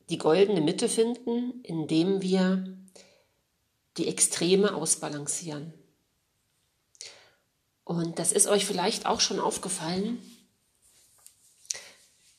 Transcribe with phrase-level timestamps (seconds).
[0.08, 2.76] die goldene Mitte finden, indem wir
[3.96, 5.72] die Extreme ausbalancieren.
[7.84, 10.18] Und das ist euch vielleicht auch schon aufgefallen,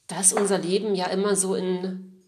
[0.07, 2.23] dass unser Leben ja immer so in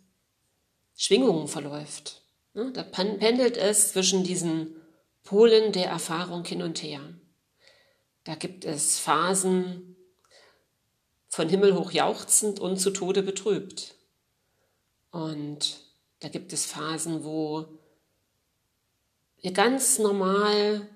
[0.95, 2.22] Schwingungen verläuft.
[2.54, 4.76] Ne, da pendelt es zwischen diesen
[5.23, 7.02] Polen der Erfahrung hin und her.
[8.23, 9.95] Da gibt es Phasen
[11.28, 13.95] von Himmel hoch jauchzend und zu Tode betrübt.
[15.11, 15.81] Und
[16.19, 17.65] da gibt es Phasen, wo
[19.41, 20.88] wir ganz normal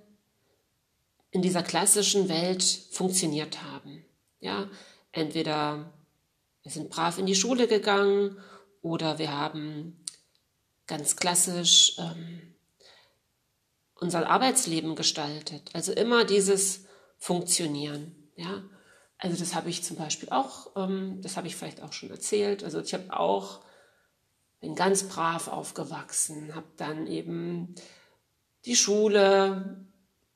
[1.31, 4.05] in dieser klassischen Welt funktioniert haben.
[4.39, 4.69] Ja,
[5.11, 5.91] entweder
[6.61, 8.37] wir sind brav in die Schule gegangen
[8.81, 10.03] oder wir haben
[10.85, 12.53] ganz klassisch ähm,
[13.95, 15.69] unser Arbeitsleben gestaltet.
[15.73, 16.85] Also immer dieses
[17.17, 18.29] Funktionieren.
[18.35, 18.63] Ja,
[19.17, 22.63] also das habe ich zum Beispiel auch, ähm, das habe ich vielleicht auch schon erzählt.
[22.63, 23.61] Also ich habe auch
[24.63, 27.75] bin ganz brav aufgewachsen, habe dann eben
[28.63, 29.85] die Schule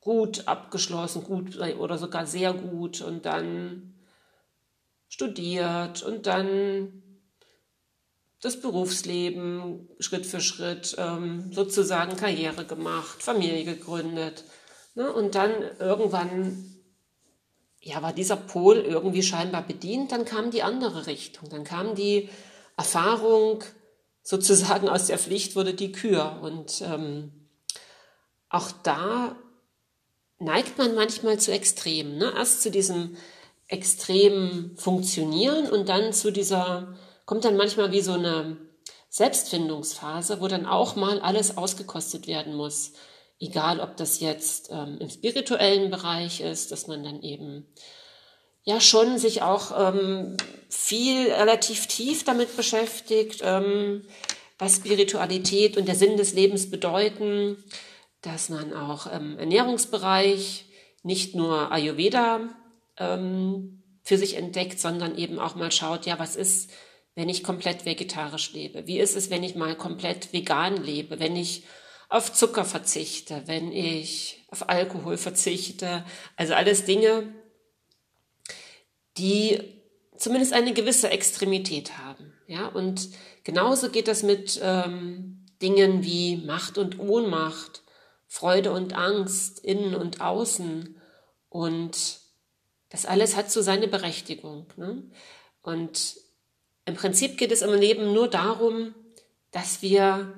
[0.00, 3.94] gut abgeschlossen, gut oder sogar sehr gut und dann
[5.08, 7.02] studiert und dann
[8.42, 14.44] das Berufsleben Schritt für Schritt ähm, sozusagen Karriere gemacht, Familie gegründet.
[14.94, 15.10] Ne?
[15.10, 16.82] Und dann irgendwann
[17.80, 22.28] ja, war dieser Pol irgendwie scheinbar bedient, dann kam die andere Richtung, dann kam die
[22.76, 23.64] Erfahrung,
[24.28, 26.40] sozusagen aus der Pflicht wurde die Kür.
[26.42, 27.32] Und ähm,
[28.50, 29.34] auch da
[30.38, 32.18] neigt man manchmal zu Extremen.
[32.18, 32.34] Ne?
[32.36, 33.16] Erst zu diesem
[33.68, 36.94] extremen Funktionieren und dann zu dieser,
[37.24, 38.58] kommt dann manchmal wie so eine
[39.08, 42.92] Selbstfindungsphase, wo dann auch mal alles ausgekostet werden muss.
[43.40, 47.66] Egal, ob das jetzt ähm, im spirituellen Bereich ist, dass man dann eben
[48.68, 50.36] ja schon sich auch ähm,
[50.68, 54.04] viel relativ tief damit beschäftigt, ähm,
[54.58, 57.56] was Spiritualität und der Sinn des Lebens bedeuten,
[58.20, 60.66] dass man auch im Ernährungsbereich
[61.02, 62.40] nicht nur Ayurveda
[62.98, 66.70] ähm, für sich entdeckt, sondern eben auch mal schaut, ja, was ist,
[67.14, 68.86] wenn ich komplett vegetarisch lebe?
[68.86, 71.18] Wie ist es, wenn ich mal komplett vegan lebe?
[71.18, 71.62] Wenn ich
[72.10, 76.04] auf Zucker verzichte, wenn ich auf Alkohol verzichte?
[76.36, 77.32] Also alles Dinge,
[79.18, 79.60] die
[80.16, 82.32] zumindest eine gewisse Extremität haben.
[82.46, 83.10] Ja, und
[83.44, 87.82] genauso geht das mit ähm, Dingen wie Macht und Ohnmacht,
[88.26, 91.00] Freude und Angst, innen und außen.
[91.48, 92.20] Und
[92.90, 94.66] das alles hat so seine Berechtigung.
[94.76, 95.02] Ne?
[95.62, 96.16] Und
[96.84, 98.94] im Prinzip geht es im Leben nur darum,
[99.50, 100.32] dass wir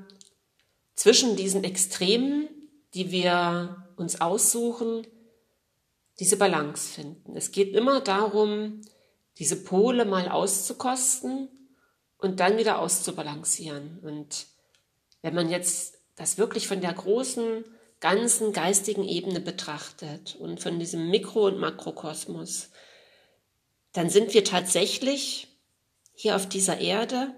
[0.94, 2.48] zwischen diesen Extremen,
[2.94, 5.06] die wir uns aussuchen,
[6.20, 7.36] diese Balance finden.
[7.36, 8.82] Es geht immer darum,
[9.38, 11.48] diese Pole mal auszukosten
[12.18, 13.98] und dann wieder auszubalancieren.
[14.00, 14.46] Und
[15.22, 17.64] wenn man jetzt das wirklich von der großen,
[18.00, 22.70] ganzen geistigen Ebene betrachtet und von diesem Mikro- und Makrokosmos,
[23.92, 25.48] dann sind wir tatsächlich
[26.14, 27.34] hier auf dieser Erde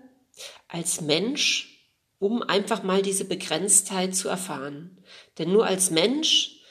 [0.66, 1.88] als Mensch,
[2.18, 4.98] um einfach mal diese Begrenztheit zu erfahren.
[5.38, 6.61] Denn nur als Mensch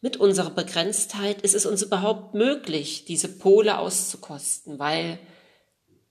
[0.00, 5.18] mit unserer Begrenztheit ist es uns überhaupt möglich, diese Pole auszukosten, weil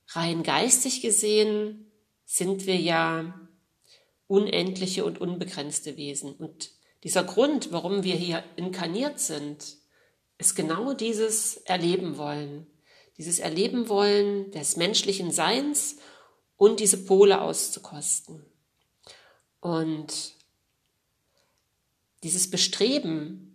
[0.10, 1.92] rein geistig gesehen
[2.26, 3.40] sind wir ja
[4.28, 6.34] unendliche und unbegrenzte Wesen.
[6.34, 6.72] Und
[7.04, 9.78] dieser Grund, warum wir hier inkarniert sind,
[10.38, 12.68] ist genau dieses Erleben wollen.
[13.18, 15.98] Dieses Erleben wollen des menschlichen Seins
[16.58, 18.44] und diese Pole auszukosten.
[19.62, 20.34] Und
[22.24, 23.55] dieses Bestreben,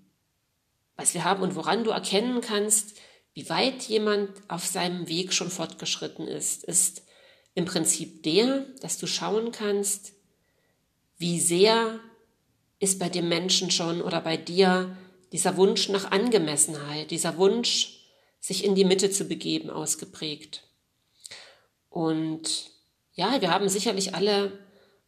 [1.01, 2.99] was wir haben und woran du erkennen kannst,
[3.33, 7.05] wie weit jemand auf seinem Weg schon fortgeschritten ist, ist
[7.55, 10.13] im Prinzip der, dass du schauen kannst,
[11.17, 12.01] wie sehr
[12.81, 14.95] ist bei dem Menschen schon oder bei dir
[15.33, 18.05] dieser Wunsch nach Angemessenheit, dieser Wunsch,
[18.39, 20.69] sich in die Mitte zu begeben, ausgeprägt.
[21.89, 22.71] Und
[23.13, 24.59] ja, wir haben sicherlich alle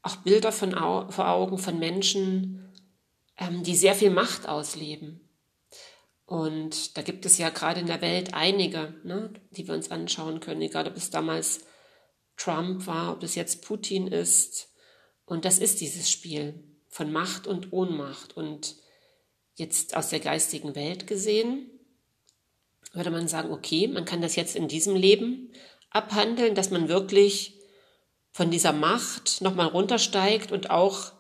[0.03, 2.73] auch Bilder von vor Augen von Menschen,
[3.39, 5.21] ähm, die sehr viel Macht ausleben.
[6.33, 10.41] Und da gibt es ja gerade in der Welt einige, ne, die wir uns anschauen
[10.41, 11.61] können, egal ob es damals
[12.39, 14.73] Trump war, ob es jetzt Putin ist.
[15.27, 18.35] Und das ist dieses Spiel von Macht und Ohnmacht.
[18.35, 18.77] Und
[19.57, 21.69] jetzt aus der geistigen Welt gesehen,
[22.95, 25.53] würde man sagen, okay, man kann das jetzt in diesem Leben
[25.91, 27.61] abhandeln, dass man wirklich
[28.31, 31.13] von dieser Macht nochmal runtersteigt und auch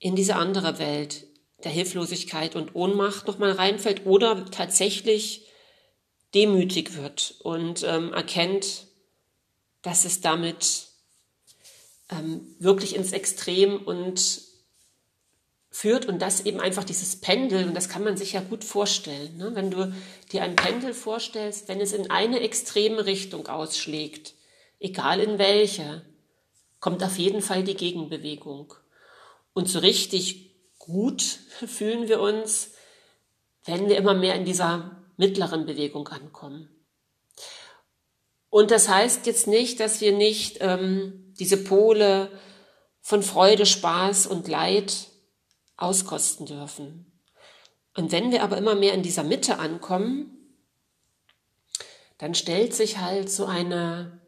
[0.00, 1.27] in diese andere Welt
[1.64, 5.46] der Hilflosigkeit und Ohnmacht nochmal reinfällt oder tatsächlich
[6.34, 8.86] demütig wird und ähm, erkennt,
[9.82, 10.88] dass es damit
[12.10, 14.42] ähm, wirklich ins Extrem und
[15.70, 19.36] führt und das eben einfach dieses Pendel, und das kann man sich ja gut vorstellen,
[19.36, 19.54] ne?
[19.54, 19.92] wenn du
[20.32, 24.34] dir ein Pendel vorstellst, wenn es in eine extreme Richtung ausschlägt,
[24.80, 26.04] egal in welche,
[26.80, 28.74] kommt auf jeden Fall die Gegenbewegung.
[29.52, 30.47] Und so richtig
[30.88, 32.72] gut fühlen wir uns,
[33.64, 36.68] wenn wir immer mehr in dieser mittleren Bewegung ankommen.
[38.50, 42.30] Und das heißt jetzt nicht, dass wir nicht ähm, diese Pole
[43.02, 45.08] von Freude, Spaß und Leid
[45.76, 47.20] auskosten dürfen.
[47.94, 50.56] Und wenn wir aber immer mehr in dieser Mitte ankommen,
[52.16, 54.20] dann stellt sich halt so eine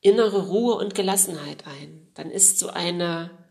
[0.00, 2.10] innere Ruhe und Gelassenheit ein.
[2.14, 3.41] Dann ist so eine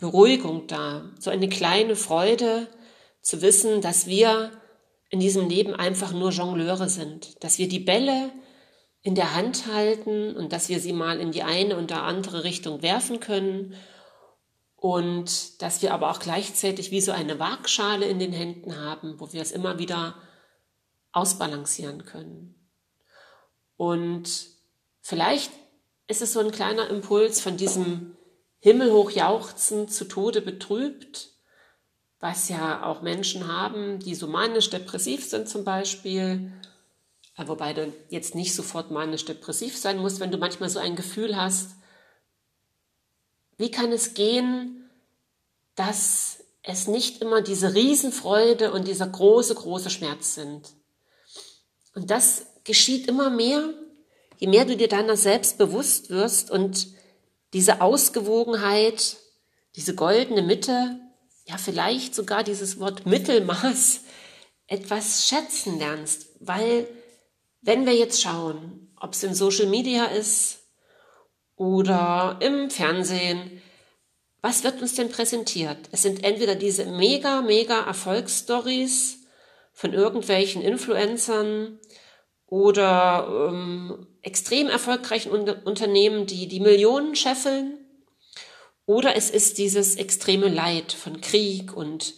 [0.00, 2.66] Beruhigung da, so eine kleine Freude
[3.20, 4.50] zu wissen, dass wir
[5.10, 8.30] in diesem Leben einfach nur Jongleure sind, dass wir die Bälle
[9.02, 12.44] in der Hand halten und dass wir sie mal in die eine und der andere
[12.44, 13.74] Richtung werfen können.
[14.76, 19.32] Und dass wir aber auch gleichzeitig wie so eine Waagschale in den Händen haben, wo
[19.32, 20.14] wir es immer wieder
[21.12, 22.54] ausbalancieren können.
[23.76, 24.46] Und
[25.00, 25.50] vielleicht
[26.06, 28.16] ist es so ein kleiner Impuls von diesem
[28.60, 31.30] himmelhoch jauchzen, zu Tode betrübt,
[32.20, 36.52] was ja auch Menschen haben, die so manisch-depressiv sind zum Beispiel,
[37.36, 41.36] äh, wobei du jetzt nicht sofort manisch-depressiv sein musst, wenn du manchmal so ein Gefühl
[41.36, 41.70] hast,
[43.56, 44.90] wie kann es gehen,
[45.74, 50.70] dass es nicht immer diese Riesenfreude und dieser große, große Schmerz sind?
[51.94, 53.72] Und das geschieht immer mehr,
[54.38, 56.88] je mehr du dir deiner selbst bewusst wirst und
[57.52, 59.16] diese Ausgewogenheit,
[59.76, 60.98] diese goldene Mitte,
[61.46, 64.00] ja vielleicht sogar dieses Wort Mittelmaß
[64.66, 66.88] etwas schätzen lernst, weil
[67.60, 70.60] wenn wir jetzt schauen, ob es in Social Media ist,
[71.60, 73.60] oder im Fernsehen.
[74.40, 75.76] Was wird uns denn präsentiert?
[75.92, 79.18] Es sind entweder diese mega, mega Erfolgsstories
[79.74, 81.78] von irgendwelchen Influencern
[82.50, 87.78] oder ähm, extrem erfolgreichen Unter Unternehmen, die die Millionen scheffeln.
[88.84, 92.14] Oder es ist dieses extreme Leid von Krieg und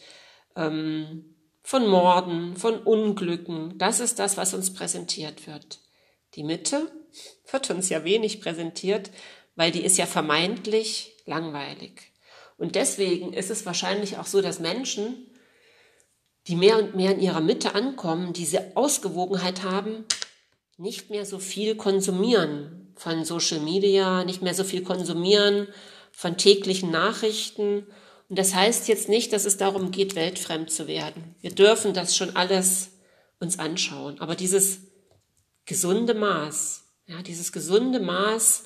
[0.56, 3.76] ähm, von Morden, von Unglücken.
[3.78, 5.80] Das ist das, was uns präsentiert wird.
[6.34, 6.90] Die Mitte
[7.50, 9.10] wird uns ja wenig präsentiert,
[9.54, 12.12] weil die ist ja vermeintlich langweilig.
[12.56, 15.30] Und deswegen ist es wahrscheinlich auch so, dass Menschen,
[16.46, 20.06] die mehr und mehr in ihrer Mitte ankommen, diese Ausgewogenheit haben,
[20.76, 25.68] nicht mehr so viel konsumieren von Social Media, nicht mehr so viel konsumieren
[26.12, 27.86] von täglichen Nachrichten.
[28.28, 31.34] Und das heißt jetzt nicht, dass es darum geht, weltfremd zu werden.
[31.40, 32.90] Wir dürfen das schon alles
[33.40, 34.20] uns anschauen.
[34.20, 34.80] Aber dieses
[35.64, 38.64] gesunde Maß, ja, dieses gesunde Maß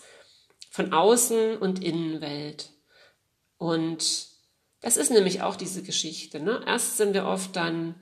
[0.71, 2.71] von Außen- und Innenwelt.
[3.57, 4.29] Und
[4.81, 6.39] das ist nämlich auch diese Geschichte.
[6.41, 6.63] Ne?
[6.67, 7.95] Erst sind wir oft dann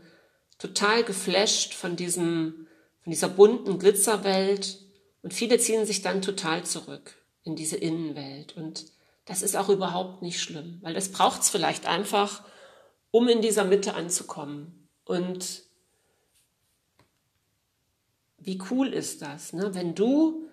[0.58, 2.66] total geflasht von diesem,
[3.04, 4.78] von dieser bunten Glitzerwelt
[5.22, 8.56] und viele ziehen sich dann total zurück in diese Innenwelt.
[8.56, 8.86] Und
[9.26, 12.42] das ist auch überhaupt nicht schlimm, weil das braucht es vielleicht einfach,
[13.10, 14.88] um in dieser Mitte anzukommen.
[15.04, 15.62] Und
[18.38, 19.74] wie cool ist das, ne?
[19.74, 20.48] wenn du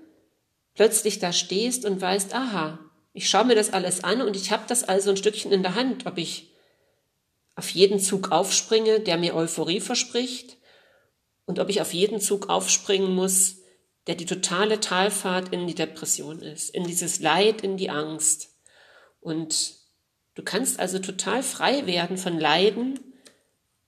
[0.74, 2.80] plötzlich da stehst und weißt, aha,
[3.14, 5.76] ich schaue mir das alles an und ich habe das also ein Stückchen in der
[5.76, 6.52] Hand, ob ich
[7.56, 10.58] auf jeden Zug aufspringe, der mir Euphorie verspricht,
[11.46, 13.58] und ob ich auf jeden Zug aufspringen muss,
[14.08, 18.50] der die totale Talfahrt in die Depression ist, in dieses Leid, in die Angst.
[19.20, 19.76] Und
[20.36, 23.00] du kannst also total frei werden von Leiden,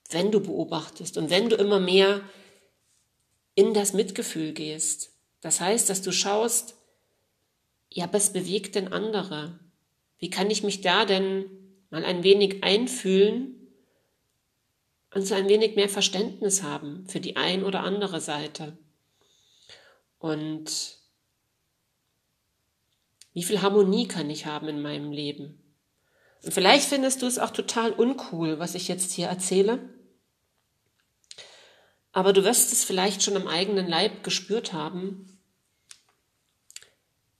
[0.09, 2.21] wenn du beobachtest und wenn du immer mehr
[3.55, 5.11] in das Mitgefühl gehst.
[5.41, 6.75] Das heißt, dass du schaust,
[7.89, 9.59] ja, was bewegt denn andere?
[10.17, 11.45] Wie kann ich mich da denn
[11.89, 13.62] mal ein wenig einfühlen
[15.13, 18.77] und so ein wenig mehr Verständnis haben für die ein oder andere Seite?
[20.19, 20.97] Und
[23.33, 25.59] wie viel Harmonie kann ich haben in meinem Leben?
[26.43, 29.89] Und vielleicht findest du es auch total uncool, was ich jetzt hier erzähle.
[32.11, 35.39] Aber du wirst es vielleicht schon am eigenen Leib gespürt haben.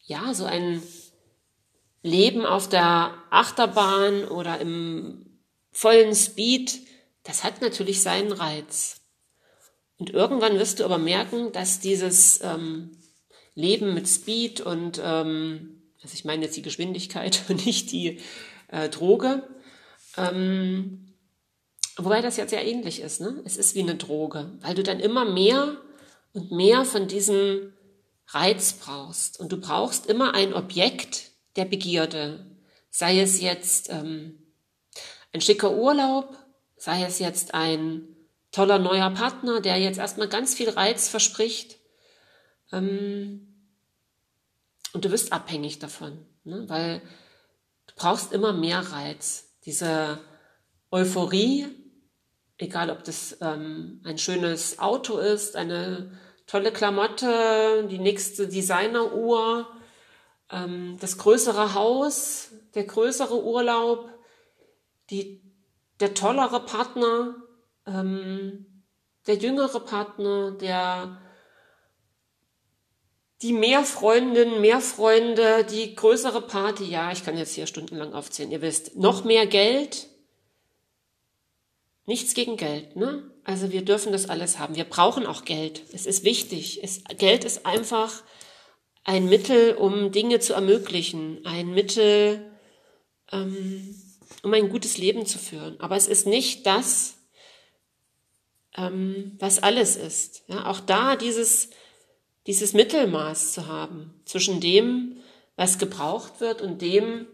[0.06, 0.82] Ja, so ein
[2.01, 5.39] Leben auf der Achterbahn oder im
[5.72, 6.80] vollen Speed,
[7.24, 9.01] das hat natürlich seinen Reiz.
[9.98, 12.92] Und irgendwann wirst du aber merken, dass dieses ähm,
[13.56, 18.20] Leben mit Speed und, ähm, also ich meine jetzt die Geschwindigkeit und nicht die
[18.70, 19.48] äh, Droge,
[20.18, 21.03] ähm,
[21.98, 23.22] Wobei das ja sehr ähnlich ist.
[23.22, 23.42] Ne?
[23.46, 25.77] Es ist wie eine Droge, weil du dann immer mehr
[26.34, 27.74] und mehr von diesem
[28.27, 29.39] Reiz brauchst.
[29.39, 32.48] Und du brauchst immer ein Objekt der Begierde.
[32.89, 34.39] Sei es jetzt ähm,
[35.34, 36.36] ein schicker Urlaub,
[36.84, 38.10] sei es jetzt ein
[38.52, 41.78] toller neuer Partner, der jetzt erstmal ganz viel Reiz verspricht.
[42.74, 43.48] Ähm,
[44.92, 46.68] und du wirst abhängig davon, ne?
[46.68, 47.00] weil
[47.88, 49.56] du brauchst immer mehr Reiz.
[49.63, 50.20] Diese
[50.92, 51.68] Euphorie,
[52.58, 56.12] egal ob das ähm, ein schönes Auto ist, eine
[56.48, 59.70] tolle Klamotte, die nächste Designeruhr,
[60.52, 64.10] ähm, das größere Haus, der größere Urlaub,
[65.10, 65.43] die,
[66.00, 67.36] der tollere Partner,
[67.86, 68.84] ähm,
[69.28, 71.20] der jüngere Partner, der
[73.42, 78.52] die mehr Freundinnen, mehr Freunde, die größere Party, ja, ich kann jetzt hier stundenlang aufzählen,
[78.52, 80.08] ihr wisst, noch mehr Geld,
[82.06, 83.24] Nichts gegen Geld, ne?
[83.46, 84.76] Also wir dürfen das alles haben.
[84.76, 85.84] Wir brauchen auch Geld.
[85.94, 86.84] Es ist wichtig.
[86.84, 88.24] Es, Geld ist einfach
[89.06, 92.52] ein Mittel, um Dinge zu ermöglichen, ein Mittel,
[93.32, 93.96] ähm,
[94.44, 95.80] um ein gutes Leben zu führen.
[95.80, 97.16] Aber es ist nicht das,
[98.76, 100.44] ähm, was alles ist.
[100.48, 101.70] Ja, auch da dieses,
[102.46, 105.18] dieses Mittelmaß zu haben zwischen dem,
[105.56, 107.28] was gebraucht wird und dem,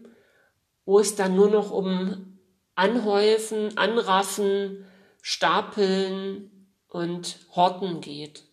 [0.84, 2.38] wo es dann nur noch um
[2.74, 4.86] Anhäufen, Anraffen,
[5.20, 8.44] Stapeln und Horten geht.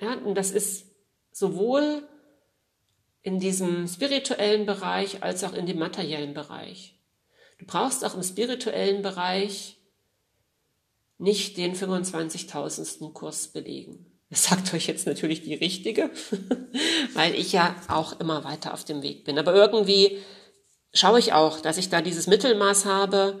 [0.00, 0.86] Ja, und das ist
[1.32, 2.08] sowohl
[3.22, 6.89] in diesem spirituellen Bereich als auch in dem materiellen Bereich.
[7.60, 9.76] Du brauchst auch im spirituellen Bereich
[11.18, 13.12] nicht den 25.000.
[13.12, 14.06] Kurs belegen.
[14.30, 16.10] Das sagt euch jetzt natürlich die richtige,
[17.14, 19.38] weil ich ja auch immer weiter auf dem Weg bin.
[19.38, 20.18] Aber irgendwie
[20.94, 23.40] schaue ich auch, dass ich da dieses Mittelmaß habe,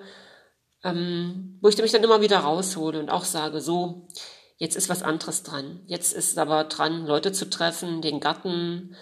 [0.84, 4.06] ähm, wo ich mich dann immer wieder raushole und auch sage, so,
[4.58, 5.80] jetzt ist was anderes dran.
[5.86, 8.96] Jetzt ist aber dran, Leute zu treffen, den Garten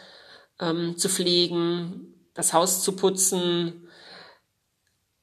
[0.61, 3.88] ähm, zu pflegen, das Haus zu putzen,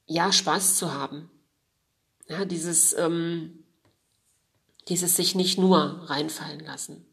[0.05, 1.29] ja, Spaß zu haben.
[2.27, 3.63] Ja, dieses, ähm,
[4.87, 7.05] dieses sich nicht nur reinfallen lassen.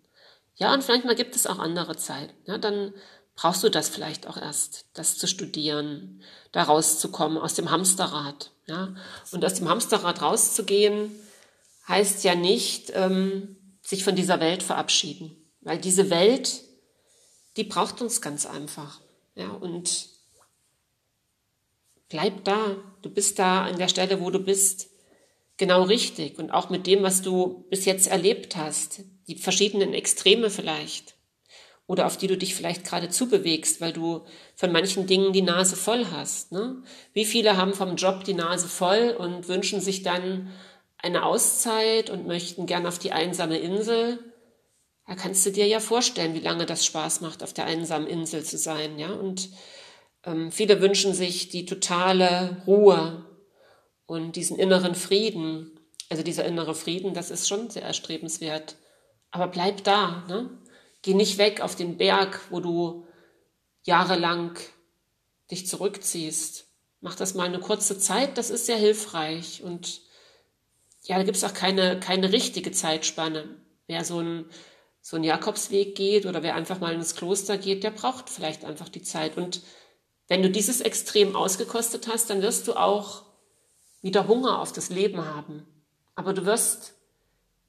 [0.56, 2.34] Ja, und vielleicht mal gibt es auch andere Zeiten.
[2.46, 2.92] Ja, dann
[3.34, 6.22] brauchst du das vielleicht auch erst, das zu studieren,
[6.52, 8.52] da rauszukommen aus dem Hamsterrad.
[8.66, 8.94] Ja?
[9.32, 11.10] Und aus dem Hamsterrad rauszugehen,
[11.88, 15.36] heißt ja nicht, ähm, sich von dieser Welt verabschieden.
[15.60, 16.62] Weil diese Welt,
[17.56, 19.00] die braucht uns ganz einfach.
[19.34, 19.48] Ja?
[19.48, 20.11] Und
[22.12, 22.76] bleib da.
[23.00, 24.90] Du bist da an der Stelle, wo du bist,
[25.56, 26.38] genau richtig.
[26.38, 31.16] Und auch mit dem, was du bis jetzt erlebt hast, die verschiedenen Extreme vielleicht
[31.86, 35.74] oder auf die du dich vielleicht gerade zubewegst, weil du von manchen Dingen die Nase
[35.74, 36.52] voll hast.
[36.52, 36.82] Ne?
[37.12, 40.50] Wie viele haben vom Job die Nase voll und wünschen sich dann
[40.98, 44.18] eine Auszeit und möchten gern auf die einsame Insel?
[45.06, 48.44] Da kannst du dir ja vorstellen, wie lange das Spaß macht, auf der einsamen Insel
[48.44, 48.98] zu sein.
[48.98, 49.12] Ja?
[49.12, 49.50] Und
[50.24, 53.24] ähm, viele wünschen sich die totale Ruhe
[54.06, 55.78] und diesen inneren Frieden.
[56.08, 58.76] Also dieser innere Frieden, das ist schon sehr erstrebenswert.
[59.30, 60.24] Aber bleib da.
[60.28, 60.50] Ne?
[61.02, 63.06] Geh nicht weg auf den Berg, wo du
[63.82, 64.58] jahrelang
[65.50, 66.66] dich zurückziehst.
[67.00, 69.62] Mach das mal eine kurze Zeit, das ist sehr hilfreich.
[69.62, 70.02] Und
[71.04, 73.56] ja, da gibt es auch keine, keine richtige Zeitspanne.
[73.86, 74.44] Wer so ein
[75.04, 78.88] so einen Jakobsweg geht oder wer einfach mal ins Kloster geht, der braucht vielleicht einfach
[78.88, 79.36] die Zeit.
[79.36, 79.60] Und
[80.32, 83.24] wenn du dieses Extrem ausgekostet hast, dann wirst du auch
[84.00, 85.66] wieder Hunger auf das Leben haben.
[86.14, 86.94] Aber du wirst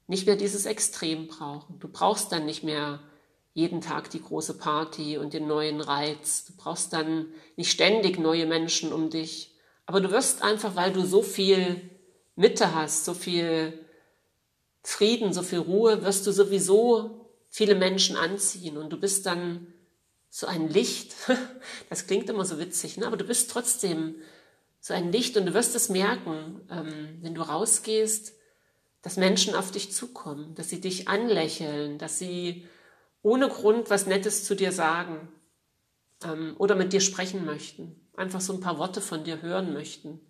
[0.06, 1.78] nicht mehr dieses Extrem brauchen.
[1.78, 3.00] Du brauchst dann nicht mehr
[3.52, 6.46] jeden Tag die große Party und den neuen Reiz.
[6.46, 9.54] Du brauchst dann nicht ständig neue Menschen um dich.
[9.84, 11.90] Aber du wirst einfach, weil du so viel
[12.34, 13.78] Mitte hast, so viel
[14.82, 19.73] Frieden, so viel Ruhe, wirst du sowieso viele Menschen anziehen und du bist dann
[20.34, 21.14] so ein Licht.
[21.88, 23.06] Das klingt immer so witzig, ne?
[23.06, 24.16] aber du bist trotzdem
[24.80, 28.34] so ein Licht und du wirst es merken, ähm, wenn du rausgehst,
[29.02, 32.66] dass Menschen auf dich zukommen, dass sie dich anlächeln, dass sie
[33.22, 35.28] ohne Grund was Nettes zu dir sagen
[36.24, 40.20] ähm, oder mit dir sprechen möchten, einfach so ein paar Worte von dir hören möchten.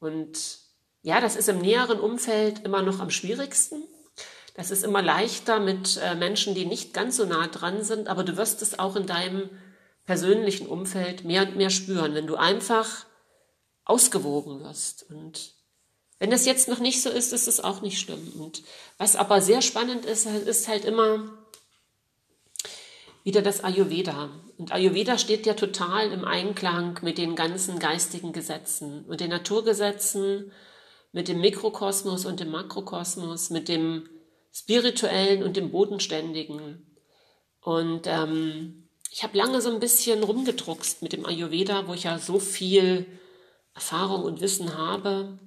[0.00, 0.58] Und
[1.02, 3.84] ja, das ist im näheren Umfeld immer noch am schwierigsten.
[4.60, 8.24] Das ist immer leichter mit äh, Menschen, die nicht ganz so nah dran sind, aber
[8.24, 9.48] du wirst es auch in deinem
[10.04, 13.06] persönlichen Umfeld mehr und mehr spüren, wenn du einfach
[13.86, 15.06] ausgewogen wirst.
[15.08, 15.54] Und
[16.18, 18.34] wenn das jetzt noch nicht so ist, ist es auch nicht schlimm.
[18.38, 18.62] Und
[18.98, 21.32] was aber sehr spannend ist, ist halt immer
[23.24, 24.28] wieder das Ayurveda.
[24.58, 30.52] Und Ayurveda steht ja total im Einklang mit den ganzen geistigen Gesetzen und den Naturgesetzen
[31.12, 34.06] mit dem Mikrokosmos und dem Makrokosmos, mit dem
[34.52, 36.96] spirituellen und dem bodenständigen.
[37.60, 42.18] Und ähm, ich habe lange so ein bisschen rumgedruckst mit dem Ayurveda, wo ich ja
[42.18, 43.06] so viel
[43.74, 45.38] Erfahrung und Wissen habe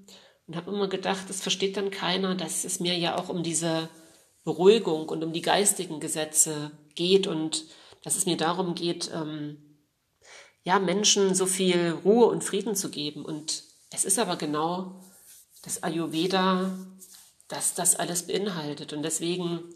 [0.48, 3.90] und habe immer gedacht, das versteht dann keiner, dass es mir ja auch um diese
[4.44, 7.66] Beruhigung und um die geistigen Gesetze geht und
[8.04, 9.58] dass es mir darum geht, ähm,
[10.64, 13.26] ja, Menschen so viel Ruhe und Frieden zu geben.
[13.26, 15.02] Und es ist aber genau
[15.64, 16.78] das Ayurveda,
[17.54, 18.94] das das alles beinhaltet.
[18.94, 19.74] Und deswegen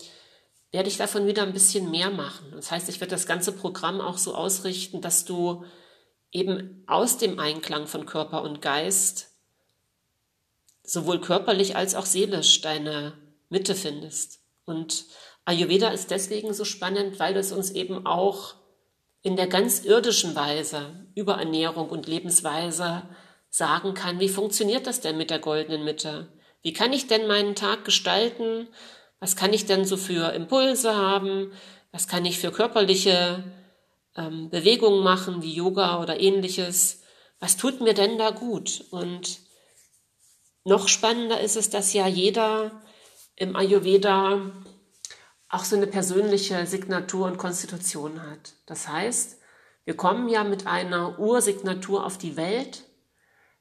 [0.71, 2.51] werde ich davon wieder ein bisschen mehr machen.
[2.53, 5.63] Das heißt, ich werde das ganze Programm auch so ausrichten, dass du
[6.31, 9.31] eben aus dem Einklang von Körper und Geist
[10.83, 13.13] sowohl körperlich als auch seelisch deine
[13.49, 14.39] Mitte findest.
[14.65, 15.05] Und
[15.45, 18.55] Ayurveda ist deswegen so spannend, weil es uns eben auch
[19.21, 23.03] in der ganz irdischen Weise über Ernährung und Lebensweise
[23.49, 26.31] sagen kann, wie funktioniert das denn mit der goldenen Mitte?
[26.67, 28.67] Wie kann ich denn meinen Tag gestalten?
[29.21, 31.53] Was kann ich denn so für Impulse haben?
[31.93, 33.41] Was kann ich für körperliche
[34.17, 37.03] ähm, Bewegungen machen, wie Yoga oder ähnliches?
[37.39, 38.83] Was tut mir denn da gut?
[38.91, 39.39] Und
[40.65, 42.83] noch spannender ist es, dass ja jeder
[43.37, 44.51] im Ayurveda
[45.47, 48.55] auch so eine persönliche Signatur und Konstitution hat.
[48.65, 49.39] Das heißt,
[49.85, 52.83] wir kommen ja mit einer Ursignatur auf die Welt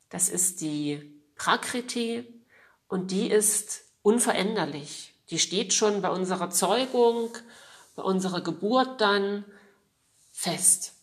[0.09, 2.36] das ist die Prakriti
[2.88, 5.14] und die ist unveränderlich.
[5.31, 7.31] Die steht schon bei unserer Zeugung,
[7.96, 9.44] bei unserer Geburt dann
[10.31, 10.94] fest.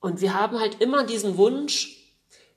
[0.00, 1.96] Und wir haben halt immer diesen Wunsch,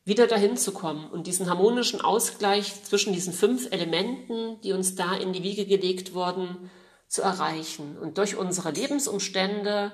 [0.06, 5.16] wieder dahin zu kommen und diesen harmonischen Ausgleich zwischen diesen fünf Elementen, die uns da
[5.16, 6.72] in die Wiege gelegt wurden,
[7.08, 7.98] zu erreichen.
[7.98, 9.92] Und durch unsere Lebensumstände,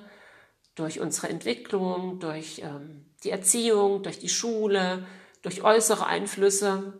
[0.75, 5.05] durch unsere Entwicklung, durch ähm, die Erziehung, durch die Schule,
[5.41, 6.93] durch äußere Einflüsse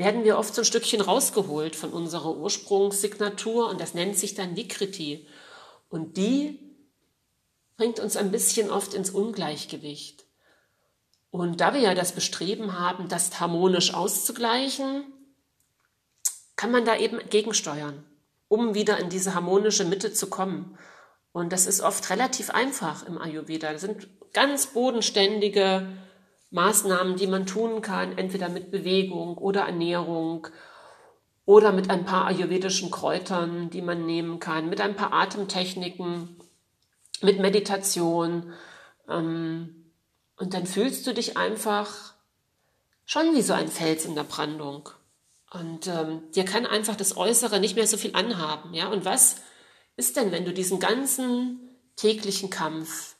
[0.00, 4.56] werden wir oft so ein Stückchen rausgeholt von unserer Ursprungssignatur und das nennt sich dann
[4.56, 5.26] Vikriti.
[5.90, 6.58] Und die
[7.76, 10.24] bringt uns ein bisschen oft ins Ungleichgewicht.
[11.30, 15.04] Und da wir ja das Bestreben haben, das harmonisch auszugleichen,
[16.56, 18.02] kann man da eben gegensteuern,
[18.48, 20.78] um wieder in diese harmonische Mitte zu kommen.
[21.32, 23.70] Und das ist oft relativ einfach im Ayurveda.
[23.70, 25.86] Das sind ganz bodenständige
[26.50, 30.48] Maßnahmen, die man tun kann, entweder mit Bewegung oder Ernährung
[31.44, 36.36] oder mit ein paar ayurvedischen Kräutern, die man nehmen kann, mit ein paar Atemtechniken,
[37.22, 38.52] mit Meditation.
[39.08, 39.92] Ähm,
[40.36, 42.14] und dann fühlst du dich einfach
[43.04, 44.88] schon wie so ein Fels in der Brandung.
[45.52, 48.72] Und ähm, dir kann einfach das Äußere nicht mehr so viel anhaben.
[48.74, 48.88] Ja?
[48.88, 49.36] Und was
[49.96, 51.60] ist denn, wenn du diesen ganzen
[51.96, 53.16] täglichen Kampf,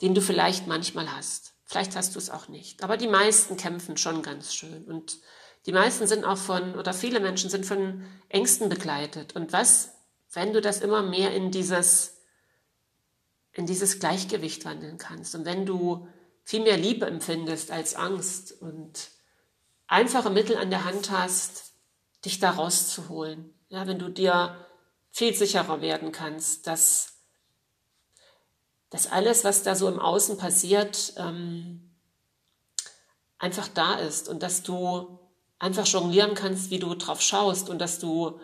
[0.00, 2.84] den du vielleicht manchmal hast, Vielleicht hast du es auch nicht.
[2.84, 4.84] Aber die meisten kämpfen schon ganz schön.
[4.84, 5.16] Und
[5.64, 9.34] die meisten sind auch von, oder viele Menschen sind von Ängsten begleitet.
[9.34, 9.94] Und was,
[10.34, 12.18] wenn du das immer mehr in dieses,
[13.52, 15.34] in dieses Gleichgewicht wandeln kannst?
[15.34, 16.06] Und wenn du
[16.44, 19.08] viel mehr Liebe empfindest als Angst und
[19.86, 21.72] einfache Mittel an der Hand hast,
[22.22, 23.54] dich da rauszuholen.
[23.70, 24.66] Ja, wenn du dir
[25.10, 27.11] viel sicherer werden kannst, dass
[28.92, 31.80] dass alles, was da so im Außen passiert, ähm,
[33.38, 35.18] einfach da ist und dass du
[35.58, 38.38] einfach jonglieren kannst, wie du drauf schaust und dass du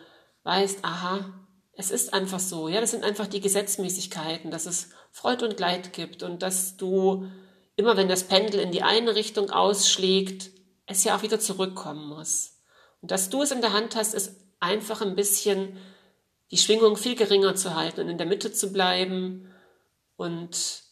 [0.45, 1.35] weißt, aha,
[1.73, 2.69] es ist einfach so.
[2.69, 7.29] Ja, das sind einfach die Gesetzmäßigkeiten, dass es Freud und Leid gibt und dass du
[7.77, 10.51] immer, wenn das Pendel in die eine Richtung ausschlägt,
[10.87, 12.57] es ja auch wieder zurückkommen muss.
[13.03, 15.77] Und dass du es in der Hand hast, ist einfach ein bisschen
[16.51, 19.53] die Schwingung viel geringer zu halten und in der Mitte zu bleiben
[20.19, 20.83] und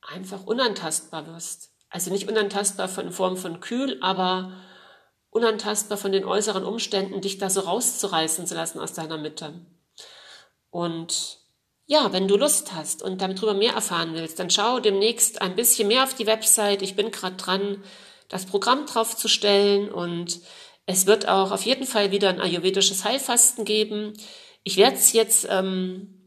[0.00, 1.70] einfach unantastbar wirst.
[1.90, 4.52] Also nicht unantastbar von Form von kühl, aber
[5.30, 9.54] unantastbar von den äußeren Umständen, dich da so rauszureißen zu lassen aus deiner Mitte.
[10.70, 11.38] Und
[11.86, 15.54] ja, wenn du Lust hast und damit drüber mehr erfahren willst, dann schau demnächst ein
[15.54, 16.80] bisschen mehr auf die Website.
[16.80, 17.84] Ich bin gerade dran,
[18.28, 20.40] das Programm draufzustellen und
[20.86, 24.14] es wird auch auf jeden Fall wieder ein ayurvedisches Heilfasten geben.
[24.64, 26.17] Ich werde es jetzt ähm,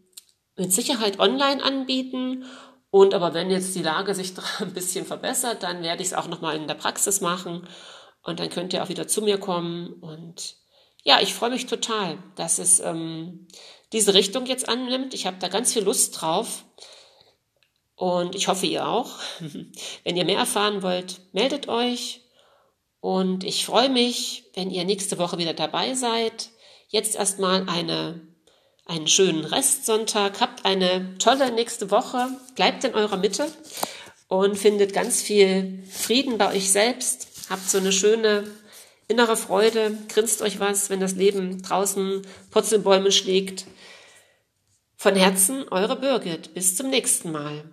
[0.56, 2.46] mit Sicherheit online anbieten
[2.92, 6.28] und aber wenn jetzt die Lage sich ein bisschen verbessert, dann werde ich es auch
[6.28, 7.68] nochmal in der Praxis machen
[8.22, 9.94] und dann könnt ihr auch wieder zu mir kommen.
[9.94, 10.58] Und
[11.04, 13.48] ja, ich freue mich total, dass es ähm,
[13.94, 15.14] diese Richtung jetzt annimmt.
[15.14, 16.66] Ich habe da ganz viel Lust drauf.
[17.96, 19.12] Und ich hoffe, ihr auch.
[20.04, 22.22] wenn ihr mehr erfahren wollt, meldet euch.
[23.00, 26.50] Und ich freue mich, wenn ihr nächste Woche wieder dabei seid.
[26.90, 28.31] Jetzt erstmal eine
[28.86, 33.48] einen schönen Restsonntag, habt eine tolle nächste Woche, bleibt in eurer Mitte
[34.28, 38.44] und findet ganz viel Frieden bei euch selbst, habt so eine schöne
[39.08, 43.65] innere Freude, grinst euch was, wenn das Leben draußen Purzelbäume schlägt.
[44.96, 46.54] Von Herzen, eure Birgit.
[46.54, 47.63] Bis zum nächsten Mal.